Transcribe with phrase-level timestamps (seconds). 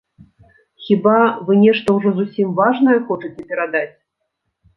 [0.85, 1.17] Хіба,
[1.49, 3.89] вы нешта ўжо зусім важнае хочаце перадаць.